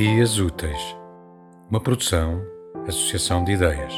Dias 0.00 0.38
Úteis, 0.38 0.96
uma 1.68 1.80
produção, 1.80 2.40
associação 2.86 3.42
de 3.42 3.50
ideias. 3.50 3.92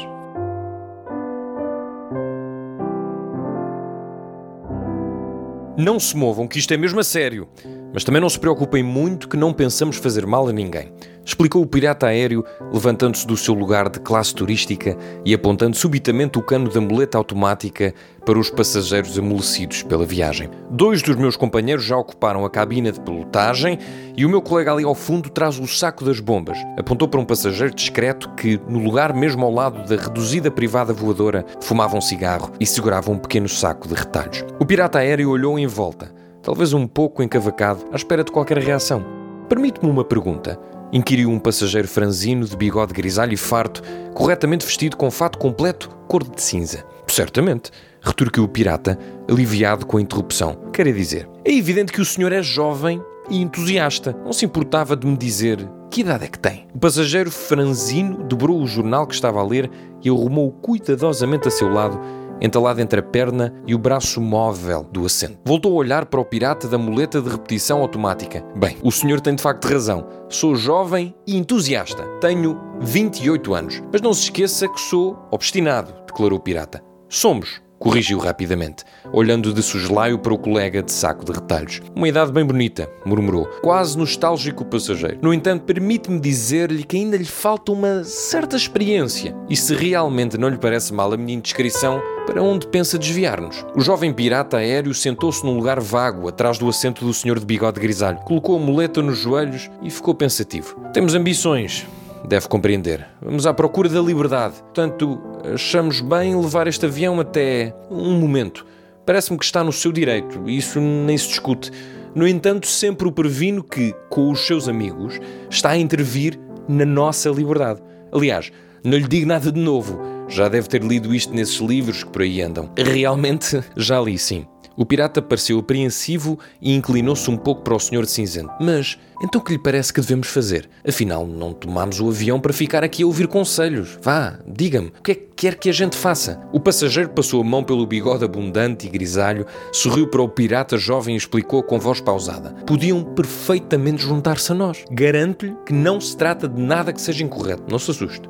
Não 5.77 5.99
se 5.99 6.17
movam, 6.17 6.47
que 6.47 6.57
isto 6.57 6.73
é 6.73 6.77
mesmo 6.77 6.99
a 6.99 7.03
sério. 7.03 7.47
Mas 7.93 8.03
também 8.03 8.19
não 8.19 8.29
se 8.29 8.39
preocupem 8.39 8.81
muito 8.81 9.29
que 9.29 9.37
não 9.37 9.53
pensamos 9.53 9.97
fazer 9.97 10.25
mal 10.25 10.47
a 10.47 10.51
ninguém. 10.51 10.91
Explicou 11.31 11.61
o 11.61 11.65
pirata 11.65 12.07
aéreo, 12.07 12.43
levantando-se 12.73 13.25
do 13.25 13.37
seu 13.37 13.53
lugar 13.53 13.87
de 13.87 14.01
classe 14.01 14.35
turística 14.35 14.97
e 15.23 15.33
apontando 15.33 15.77
subitamente 15.77 16.37
o 16.37 16.43
cano 16.43 16.69
da 16.69 16.81
muleta 16.81 17.17
automática 17.17 17.93
para 18.25 18.37
os 18.37 18.49
passageiros 18.49 19.17
amolecidos 19.17 19.81
pela 19.81 20.05
viagem. 20.05 20.49
Dois 20.69 21.01
dos 21.01 21.15
meus 21.15 21.37
companheiros 21.37 21.85
já 21.85 21.95
ocuparam 21.95 22.43
a 22.43 22.49
cabina 22.49 22.91
de 22.91 22.99
pilotagem 22.99 23.79
e 24.17 24.25
o 24.25 24.29
meu 24.29 24.41
colega 24.41 24.73
ali 24.73 24.83
ao 24.83 24.93
fundo 24.93 25.29
traz 25.29 25.57
o 25.57 25.65
saco 25.65 26.03
das 26.03 26.19
bombas. 26.19 26.57
Apontou 26.77 27.07
para 27.07 27.21
um 27.21 27.25
passageiro 27.25 27.73
discreto 27.73 28.29
que, 28.35 28.59
no 28.67 28.79
lugar 28.79 29.13
mesmo 29.13 29.45
ao 29.45 29.53
lado 29.53 29.87
da 29.87 29.95
reduzida 29.95 30.51
privada 30.51 30.91
voadora, 30.91 31.45
fumava 31.61 31.95
um 31.95 32.01
cigarro 32.01 32.51
e 32.59 32.65
segurava 32.65 33.09
um 33.09 33.17
pequeno 33.17 33.47
saco 33.47 33.87
de 33.87 33.93
retalhos. 33.93 34.43
O 34.59 34.65
pirata 34.65 34.99
aéreo 34.99 35.29
olhou 35.29 35.57
em 35.57 35.65
volta 35.65 36.13
talvez 36.43 36.73
um 36.73 36.87
pouco 36.87 37.23
encavacado, 37.23 37.85
à 37.91 37.95
espera 37.95 38.21
de 38.21 38.31
qualquer 38.33 38.57
reação. 38.57 39.05
Permite-me 39.47 39.89
uma 39.89 40.03
pergunta. 40.03 40.59
Inquiriu 40.93 41.29
um 41.29 41.39
passageiro 41.39 41.87
franzino 41.87 42.45
de 42.45 42.57
bigode 42.57 42.93
grisalho 42.93 43.33
e 43.33 43.37
farto, 43.37 43.81
corretamente 44.13 44.65
vestido 44.65 44.97
com 44.97 45.09
fato 45.09 45.37
completo, 45.37 45.89
cor 46.07 46.23
de 46.23 46.41
cinza. 46.41 46.83
Certamente, 47.07 47.71
retorquiu 48.01 48.43
o 48.43 48.47
pirata, 48.47 48.97
aliviado 49.29 49.85
com 49.85 49.97
a 49.97 50.01
interrupção. 50.01 50.57
Quer 50.73 50.91
dizer, 50.93 51.29
é 51.45 51.53
evidente 51.53 51.93
que 51.93 52.01
o 52.01 52.05
senhor 52.05 52.31
é 52.31 52.41
jovem 52.41 53.01
e 53.29 53.41
entusiasta. 53.41 54.15
Não 54.23 54.33
se 54.33 54.45
importava 54.45 54.95
de 54.95 55.07
me 55.07 55.15
dizer 55.15 55.65
que 55.89 56.01
idade 56.01 56.25
é 56.25 56.27
que 56.27 56.39
tem. 56.39 56.67
O 56.73 56.79
passageiro 56.79 57.29
franzino 57.29 58.23
dobrou 58.23 58.61
o 58.61 58.67
jornal 58.67 59.05
que 59.05 59.13
estava 59.13 59.39
a 59.39 59.45
ler 59.45 59.69
e 60.03 60.09
arrumou 60.09 60.51
cuidadosamente 60.51 61.47
a 61.47 61.51
seu 61.51 61.71
lado, 61.71 61.99
entalado 62.41 62.81
entre 62.81 62.99
a 62.99 63.03
perna 63.03 63.53
e 63.67 63.75
o 63.75 63.77
braço 63.77 64.19
móvel 64.19 64.83
do 64.91 65.05
assento. 65.05 65.39
Voltou 65.45 65.73
a 65.73 65.75
olhar 65.75 66.05
para 66.05 66.19
o 66.19 66.25
pirata 66.25 66.67
da 66.67 66.77
muleta 66.77 67.21
de 67.21 67.29
repetição 67.29 67.81
automática. 67.81 68.43
Bem, 68.55 68.77
o 68.83 68.91
senhor 68.91 69.21
tem 69.21 69.35
de 69.35 69.43
facto 69.43 69.65
razão. 69.65 70.07
Sou 70.29 70.55
jovem 70.55 71.13
e 71.27 71.37
entusiasta. 71.37 72.03
Tenho 72.19 72.59
28 72.79 73.53
anos. 73.53 73.83
Mas 73.91 74.01
não 74.01 74.13
se 74.13 74.23
esqueça 74.23 74.67
que 74.67 74.79
sou 74.79 75.17
obstinado, 75.29 75.93
declarou 76.07 76.39
o 76.39 76.41
pirata. 76.41 76.83
Somos, 77.07 77.61
corrigiu 77.81 78.19
rapidamente, 78.19 78.85
olhando 79.11 79.51
de 79.51 79.63
soslaio 79.63 80.19
para 80.19 80.33
o 80.33 80.37
colega 80.37 80.83
de 80.83 80.91
saco 80.91 81.25
de 81.25 81.31
retalhos. 81.31 81.81
Uma 81.95 82.07
idade 82.07 82.31
bem 82.31 82.45
bonita, 82.45 82.87
murmurou, 83.03 83.47
quase 83.63 83.97
nostálgico 83.97 84.63
passageiro. 84.63 85.17
No 85.19 85.33
entanto, 85.33 85.63
permite-me 85.63 86.19
dizer-lhe 86.19 86.83
que 86.83 86.95
ainda 86.95 87.17
lhe 87.17 87.25
falta 87.25 87.71
uma 87.71 88.03
certa 88.03 88.55
experiência. 88.55 89.35
E 89.49 89.57
se 89.57 89.73
realmente 89.73 90.37
não 90.37 90.47
lhe 90.47 90.59
parece 90.59 90.93
mal 90.93 91.11
a 91.11 91.17
minha 91.17 91.35
indiscrição, 91.35 91.99
para 92.27 92.43
onde 92.43 92.67
pensa 92.67 92.99
desviar-nos? 92.99 93.65
O 93.75 93.81
jovem 93.81 94.13
pirata 94.13 94.57
aéreo 94.57 94.93
sentou-se 94.93 95.43
num 95.43 95.57
lugar 95.57 95.79
vago, 95.79 96.29
atrás 96.29 96.59
do 96.59 96.69
assento 96.69 97.03
do 97.03 97.13
senhor 97.13 97.39
de 97.39 97.45
bigode 97.45 97.79
grisalho. 97.79 98.19
Colocou 98.19 98.57
a 98.57 98.59
muleta 98.59 99.01
nos 99.01 99.17
joelhos 99.17 99.71
e 99.81 99.89
ficou 99.89 100.13
pensativo. 100.13 100.75
Temos 100.93 101.15
ambições, 101.15 101.87
deve 102.27 102.47
compreender. 102.47 103.07
Vamos 103.21 103.45
à 103.45 103.53
procura 103.53 103.89
da 103.89 104.01
liberdade. 104.01 104.55
Portanto, 104.61 105.21
achamos 105.53 106.01
bem 106.01 106.35
levar 106.35 106.67
este 106.67 106.85
avião 106.85 107.19
até 107.19 107.75
um 107.89 108.19
momento. 108.19 108.65
Parece-me 109.05 109.37
que 109.37 109.45
está 109.45 109.63
no 109.63 109.71
seu 109.71 109.91
direito, 109.91 110.47
isso 110.47 110.79
nem 110.79 111.17
se 111.17 111.27
discute. 111.27 111.71
No 112.13 112.27
entanto, 112.27 112.67
sempre 112.67 113.07
o 113.07 113.11
previno 113.11 113.63
que, 113.63 113.93
com 114.09 114.29
os 114.31 114.45
seus 114.45 114.67
amigos, 114.67 115.19
está 115.49 115.71
a 115.71 115.77
intervir 115.77 116.39
na 116.67 116.85
nossa 116.85 117.29
liberdade. 117.29 117.81
Aliás, 118.11 118.51
não 118.83 118.97
lhe 118.97 119.07
digo 119.07 119.27
nada 119.27 119.51
de 119.51 119.59
novo. 119.59 119.99
Já 120.27 120.47
deve 120.47 120.67
ter 120.67 120.83
lido 120.83 121.13
isto 121.13 121.33
nesses 121.33 121.59
livros 121.59 122.03
que 122.03 122.09
por 122.09 122.21
aí 122.21 122.41
andam. 122.41 122.69
Realmente, 122.77 123.63
já 123.75 123.99
li, 123.99 124.17
sim. 124.17 124.45
O 124.81 124.85
pirata 124.85 125.21
pareceu 125.21 125.59
apreensivo 125.59 126.39
e 126.59 126.73
inclinou-se 126.73 127.29
um 127.29 127.37
pouco 127.37 127.61
para 127.61 127.75
o 127.75 127.79
senhor 127.79 128.03
de 128.03 128.09
cinzento. 128.09 128.49
Mas, 128.59 128.97
então 129.21 129.39
que 129.39 129.51
lhe 129.51 129.59
parece 129.59 129.93
que 129.93 130.01
devemos 130.01 130.27
fazer? 130.27 130.67
Afinal, 130.83 131.23
não 131.23 131.53
tomamos 131.53 131.99
o 131.99 132.09
avião 132.09 132.39
para 132.39 132.51
ficar 132.51 132.83
aqui 132.83 133.03
a 133.03 133.05
ouvir 133.05 133.27
conselhos. 133.27 133.99
Vá, 134.01 134.39
diga-me, 134.47 134.87
o 134.87 135.03
que 135.03 135.11
é 135.11 135.13
que 135.13 135.27
quer 135.35 135.53
que 135.53 135.69
a 135.69 135.71
gente 135.71 135.95
faça? 135.95 136.41
O 136.51 136.59
passageiro 136.59 137.09
passou 137.09 137.41
a 137.41 137.43
mão 137.43 137.63
pelo 137.63 137.85
bigode 137.85 138.25
abundante 138.25 138.87
e 138.87 138.89
grisalho, 138.89 139.45
sorriu 139.71 140.07
para 140.07 140.23
o 140.23 140.27
pirata 140.27 140.79
jovem 140.79 141.13
e 141.13 141.17
explicou 141.19 141.61
com 141.61 141.77
voz 141.77 142.01
pausada. 142.01 142.49
Podiam 142.65 143.03
perfeitamente 143.03 144.01
juntar-se 144.01 144.51
a 144.51 144.55
nós. 144.55 144.83
Garanto-lhe 144.89 145.55
que 145.63 145.73
não 145.73 146.01
se 146.01 146.17
trata 146.17 146.49
de 146.49 146.59
nada 146.59 146.91
que 146.91 147.01
seja 147.01 147.23
incorreto. 147.23 147.65
Não 147.69 147.77
se 147.77 147.91
assuste. 147.91 148.27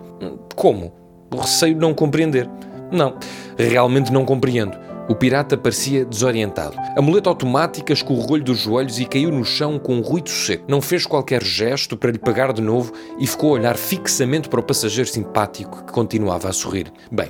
Como? 0.53 0.93
Receio 1.33 1.77
não 1.77 1.93
compreender. 1.93 2.49
Não, 2.91 3.15
realmente 3.57 4.11
não 4.11 4.25
compreendo. 4.25 4.90
O 5.11 5.15
pirata 5.15 5.57
parecia 5.57 6.05
desorientado. 6.05 6.77
A 6.95 7.01
muleta 7.01 7.29
automática 7.29 7.91
escorregou-lhe 7.91 8.45
dos 8.45 8.59
joelhos 8.59 8.97
e 8.97 9.03
caiu 9.03 9.29
no 9.29 9.43
chão 9.43 9.77
com 9.77 9.95
um 9.97 10.01
ruído 10.01 10.29
seco. 10.29 10.63
Não 10.69 10.81
fez 10.81 11.05
qualquer 11.05 11.43
gesto 11.43 11.97
para 11.97 12.11
lhe 12.11 12.17
pagar 12.17 12.53
de 12.53 12.61
novo 12.61 12.93
e 13.19 13.27
ficou 13.27 13.49
a 13.49 13.59
olhar 13.59 13.75
fixamente 13.75 14.47
para 14.47 14.61
o 14.61 14.63
passageiro 14.63 15.09
simpático 15.09 15.83
que 15.83 15.91
continuava 15.91 16.47
a 16.47 16.53
sorrir. 16.53 16.93
Bem, 17.11 17.29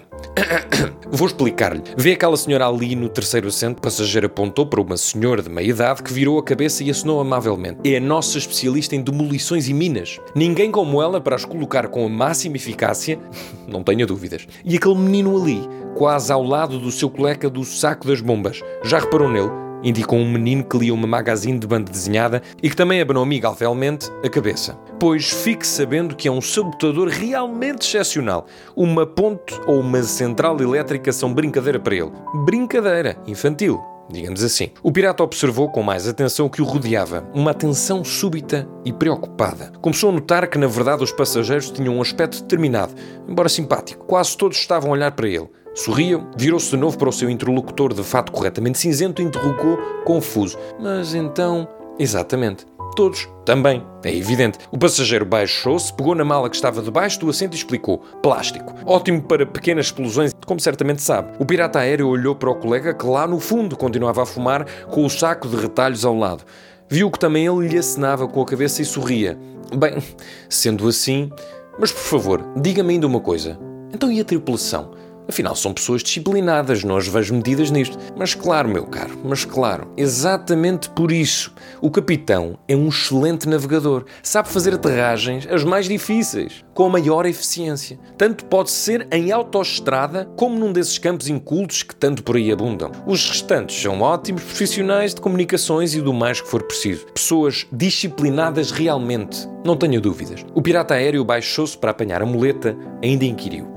vou 1.10 1.26
explicar-lhe. 1.26 1.82
Vê 1.98 2.12
aquela 2.12 2.38
senhora 2.38 2.68
ali 2.68 2.96
no 2.96 3.10
terceiro 3.10 3.48
assento? 3.48 3.80
O 3.80 3.82
passageiro 3.82 4.28
apontou 4.28 4.68
para 4.68 4.80
uma 4.80 4.96
senhora 4.96 5.42
de 5.42 5.50
meia 5.50 5.72
idade 5.72 6.04
que 6.04 6.14
virou 6.14 6.38
a 6.38 6.44
cabeça 6.44 6.84
e 6.84 6.92
assinou 6.92 7.20
amavelmente. 7.20 7.80
É 7.84 7.98
a 7.98 8.00
nossa 8.00 8.38
especialista 8.38 8.96
em 8.96 9.02
demolições 9.02 9.68
e 9.68 9.74
minas. 9.74 10.20
Ninguém 10.36 10.70
como 10.70 11.02
ela 11.02 11.20
para 11.20 11.36
as 11.36 11.46
colocar 11.46 11.88
com 11.88 12.06
a 12.06 12.10
máxima 12.10 12.58
eficácia, 12.58 13.18
não 13.68 13.82
tenha 13.82 14.06
dúvidas. 14.06 14.46
E 14.64 14.78
aquele 14.78 15.00
menino 15.00 15.36
ali, 15.42 15.68
quase 15.96 16.32
ao 16.32 16.44
lado 16.44 16.80
do 16.80 16.92
seu 16.92 17.10
colega 17.10 17.50
do 17.50 17.64
saco 17.64 18.08
das 18.08 18.22
bombas. 18.22 18.62
Já 18.84 19.00
reparou 19.00 19.30
nele? 19.30 19.52
Indicou 19.84 20.20
um 20.20 20.32
menino 20.32 20.64
que 20.64 20.78
lia 20.78 20.94
uma 20.94 21.08
magazine 21.08 21.58
de 21.58 21.66
banda 21.66 21.92
desenhada 21.92 22.42
e 22.62 22.70
que 22.70 22.76
também 22.76 23.02
abanou 23.02 23.24
amigavelmente 23.24 24.12
a 24.24 24.30
cabeça. 24.30 24.78
Pois 25.00 25.32
fique 25.32 25.66
sabendo 25.66 26.16
que 26.16 26.28
é 26.28 26.32
um 26.32 26.42
sabotador 26.42 27.08
realmente 27.08 27.88
excepcional. 27.88 28.46
Uma 28.76 29.08
ponte 29.08 29.60
ou 29.66 29.80
uma 29.80 30.04
central 30.04 30.60
elétrica 30.62 31.12
são 31.12 31.34
brincadeira 31.34 31.80
para 31.80 31.96
ele. 31.96 32.12
Brincadeira 32.46 33.18
infantil, 33.26 33.82
digamos 34.08 34.44
assim. 34.44 34.70
O 34.84 34.92
pirata 34.92 35.24
observou 35.24 35.68
com 35.70 35.82
mais 35.82 36.08
atenção 36.08 36.46
o 36.46 36.50
que 36.50 36.62
o 36.62 36.66
rodeava, 36.66 37.28
uma 37.34 37.50
atenção 37.50 38.04
súbita 38.04 38.68
e 38.86 38.94
preocupada. 38.94 39.72
Começou 39.82 40.12
a 40.12 40.14
notar 40.14 40.48
que, 40.48 40.60
na 40.60 40.68
verdade, 40.68 41.04
os 41.04 41.12
passageiros 41.12 41.72
tinham 41.72 41.96
um 41.96 42.02
aspecto 42.02 42.40
determinado, 42.44 42.94
embora 43.28 43.50
simpático. 43.50 44.06
Quase 44.06 44.38
todos 44.38 44.58
estavam 44.58 44.92
a 44.92 44.94
olhar 44.94 45.12
para 45.14 45.28
ele. 45.28 45.50
Sorriu, 45.74 46.28
virou-se 46.36 46.70
de 46.70 46.78
novo 46.78 46.98
para 46.98 47.08
o 47.08 47.14
seu 47.14 47.30
interlocutor 47.30 47.94
de 47.94 48.04
fato 48.04 48.32
corretamente 48.32 48.78
cinzento 48.78 49.22
e 49.22 49.26
interrogou, 49.26 49.78
confuso. 50.04 50.58
Mas 50.80 51.14
então. 51.14 51.68
Exatamente. 51.98 52.66
Todos 52.94 53.30
também, 53.46 53.82
é 54.04 54.14
evidente. 54.14 54.58
O 54.70 54.78
passageiro 54.78 55.26
baixou-se, 55.26 55.94
pegou 55.94 56.14
na 56.14 56.26
mala 56.26 56.50
que 56.50 56.58
estava 56.58 56.82
debaixo 56.82 57.20
do 57.22 57.30
assento 57.30 57.54
e 57.54 57.58
explicou: 57.58 58.00
plástico. 58.22 58.74
Ótimo 58.86 59.22
para 59.22 59.46
pequenas 59.46 59.86
explosões, 59.86 60.34
como 60.46 60.60
certamente 60.60 61.02
sabe. 61.02 61.32
O 61.40 61.46
pirata 61.46 61.80
aéreo 61.80 62.10
olhou 62.10 62.36
para 62.36 62.52
o 62.52 62.56
colega 62.56 62.94
que 62.94 63.06
lá 63.06 63.26
no 63.26 63.40
fundo 63.40 63.78
continuava 63.78 64.24
a 64.24 64.26
fumar 64.26 64.66
com 64.88 65.06
o 65.06 65.10
saco 65.10 65.48
de 65.48 65.56
retalhos 65.56 66.04
ao 66.04 66.18
lado. 66.18 66.44
Viu 66.90 67.10
que 67.10 67.20
também 67.20 67.46
ele 67.46 67.70
lhe 67.70 67.78
acenava 67.78 68.28
com 68.28 68.42
a 68.42 68.46
cabeça 68.46 68.82
e 68.82 68.86
sorria. 68.86 69.40
Bem, 69.74 70.04
sendo 70.50 70.86
assim. 70.88 71.32
Mas 71.80 71.94
por 71.94 72.02
favor, 72.02 72.46
diga-me 72.58 72.96
ainda 72.96 73.08
uma 73.08 73.22
coisa. 73.22 73.58
Então 73.94 74.12
e 74.12 74.20
a 74.20 74.26
tripulação? 74.26 74.92
Afinal, 75.32 75.56
são 75.56 75.74
pessoas 75.74 76.04
disciplinadas, 76.04 76.84
não 76.84 76.98
as 76.98 77.08
vejo 77.08 77.34
medidas 77.34 77.72
nisto. 77.72 77.98
Mas 78.18 78.36
claro, 78.36 78.68
meu 78.68 78.86
caro, 78.86 79.18
mas 79.24 79.46
claro, 79.46 79.88
exatamente 79.96 80.90
por 80.90 81.10
isso. 81.10 81.54
O 81.82 81.90
capitão 81.90 82.60
é 82.68 82.76
um 82.76 82.90
excelente 82.90 83.48
navegador. 83.48 84.04
Sabe 84.22 84.50
fazer 84.50 84.74
aterragens 84.74 85.48
as 85.50 85.64
mais 85.64 85.86
difíceis, 85.86 86.66
com 86.74 86.84
a 86.84 86.90
maior 86.90 87.26
eficiência. 87.26 87.98
Tanto 88.18 88.44
pode 88.44 88.72
ser 88.72 89.08
em 89.10 89.32
autoestrada, 89.32 90.30
como 90.36 90.60
num 90.60 90.74
desses 90.74 90.98
campos 90.98 91.30
incultos 91.30 91.82
que 91.82 91.96
tanto 91.96 92.24
por 92.24 92.36
aí 92.36 92.52
abundam. 92.52 92.92
Os 93.08 93.30
restantes 93.30 93.82
são 93.82 94.02
ótimos 94.02 94.44
profissionais 94.44 95.16
de 95.16 95.22
comunicações 95.22 95.96
e 95.96 96.02
do 96.02 96.12
mais 96.12 96.42
que 96.42 96.50
for 96.50 96.64
preciso. 96.64 97.06
Pessoas 97.06 97.66
disciplinadas 97.72 98.70
realmente. 98.70 99.48
Não 99.64 99.78
tenho 99.78 100.02
dúvidas. 100.02 100.46
O 100.54 100.62
pirata 100.62 100.96
aéreo 100.96 101.24
baixou-se 101.24 101.78
para 101.78 101.92
apanhar 101.92 102.22
a 102.22 102.26
muleta, 102.26 102.76
ainda 103.02 103.24
inquiriu. 103.24 103.71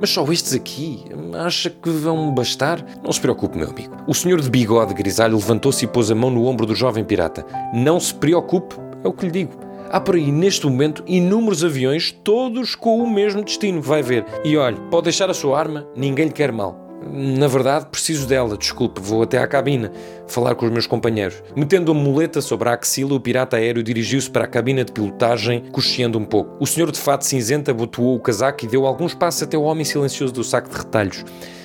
Mas 0.00 0.10
só 0.10 0.24
estes 0.32 0.54
aqui? 0.54 1.04
Acha 1.34 1.68
que 1.68 1.90
vão 1.90 2.32
bastar? 2.32 2.82
Não 3.04 3.12
se 3.12 3.20
preocupe, 3.20 3.58
meu 3.58 3.68
amigo. 3.68 3.94
O 4.06 4.14
senhor 4.14 4.40
de 4.40 4.48
bigode 4.48 4.94
grisalho 4.94 5.36
levantou-se 5.36 5.84
e 5.84 5.88
pôs 5.88 6.10
a 6.10 6.14
mão 6.14 6.30
no 6.30 6.46
ombro 6.46 6.64
do 6.64 6.74
jovem 6.74 7.04
pirata. 7.04 7.44
Não 7.74 8.00
se 8.00 8.14
preocupe, 8.14 8.76
é 9.04 9.08
o 9.08 9.12
que 9.12 9.26
lhe 9.26 9.30
digo. 9.30 9.52
Há 9.90 10.00
por 10.00 10.14
aí, 10.14 10.32
neste 10.32 10.66
momento, 10.66 11.02
inúmeros 11.06 11.64
aviões, 11.64 12.12
todos 12.24 12.74
com 12.74 13.02
o 13.02 13.10
mesmo 13.10 13.42
destino, 13.42 13.82
vai 13.82 14.02
ver. 14.02 14.24
E 14.44 14.56
olhe, 14.56 14.78
pode 14.90 15.04
deixar 15.04 15.28
a 15.28 15.34
sua 15.34 15.58
arma, 15.58 15.86
ninguém 15.94 16.26
lhe 16.26 16.32
quer 16.32 16.50
mal. 16.50 16.89
Na 17.02 17.46
verdade, 17.46 17.86
preciso 17.86 18.26
dela, 18.26 18.58
desculpe, 18.58 19.00
vou 19.00 19.22
até 19.22 19.38
à 19.38 19.46
cabine 19.46 19.90
falar 20.28 20.54
com 20.54 20.66
os 20.66 20.72
meus 20.72 20.86
companheiros. 20.86 21.42
Metendo 21.56 21.92
a 21.92 21.94
muleta 21.94 22.42
sobre 22.42 22.68
a 22.68 22.74
axila, 22.74 23.14
o 23.14 23.20
pirata 23.20 23.56
aéreo 23.56 23.82
dirigiu-se 23.82 24.30
para 24.30 24.44
a 24.44 24.48
cabina 24.48 24.84
de 24.84 24.92
pilotagem, 24.92 25.64
cocheando 25.72 26.18
um 26.18 26.24
pouco. 26.24 26.56
O 26.60 26.66
senhor 26.66 26.90
de 26.92 27.00
fato 27.00 27.24
cinzento 27.24 27.70
abotoou 27.70 28.16
o 28.16 28.20
casaco 28.20 28.64
e 28.64 28.68
deu 28.68 28.86
alguns 28.86 29.14
passos 29.14 29.42
até 29.42 29.56
o 29.56 29.62
homem 29.62 29.84
silencioso 29.84 30.32
do 30.32 30.44
saco 30.44 30.68
de 30.68 30.76
retalhos. 30.76 31.24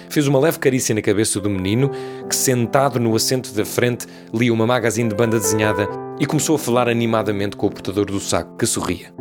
Fez 0.09 0.25
uma 0.27 0.39
leve 0.39 0.57
carícia 0.57 0.95
na 0.95 1.01
cabeça 1.01 1.41
do 1.41 1.49
menino, 1.49 1.91
que 2.29 2.35
sentado 2.35 2.99
no 2.99 3.13
assento 3.13 3.53
da 3.53 3.65
frente 3.65 4.07
lia 4.33 4.53
uma 4.53 4.65
magazine 4.65 5.09
de 5.09 5.15
banda 5.15 5.37
desenhada 5.37 5.89
e 6.17 6.25
começou 6.25 6.55
a 6.55 6.59
falar 6.59 6.87
animadamente 6.87 7.57
com 7.57 7.67
o 7.67 7.71
portador 7.71 8.05
do 8.05 8.19
saco, 8.21 8.55
que 8.55 8.65
sorria. 8.65 9.13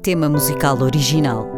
Tema 0.00 0.28
musical 0.28 0.80
original 0.80 1.57